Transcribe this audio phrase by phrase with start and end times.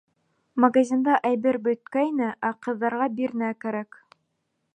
[0.63, 4.03] Магазинда әйбер бөткәйне, ә ҡыҙҙарға бирнә кәрәк.